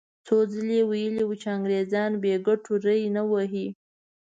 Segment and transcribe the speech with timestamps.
[0.25, 3.67] څو ځلې یې ویلي وو چې انګریزان بې ګټو ری نه وهي.